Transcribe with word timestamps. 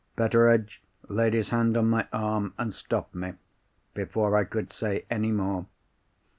Betteredge 0.15 0.81
laid 1.09 1.35
his 1.35 1.49
hand 1.49 1.77
on 1.77 1.87
my 1.91 2.07
arm, 2.11 2.55
and 2.57 2.73
stopped 2.73 3.13
me 3.13 3.33
before 3.93 4.35
I 4.35 4.45
could 4.45 4.73
say 4.73 5.05
any 5.11 5.31
more. 5.31 5.67